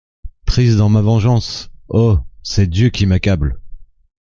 Prise 0.47 0.77
dans 0.77 0.89
ma 0.89 1.01
vengeance! 1.01 1.69
oh! 1.89 2.17
c’est 2.41 2.65
Dieu 2.65 2.89
qui 2.89 3.05
m’accable! 3.05 3.59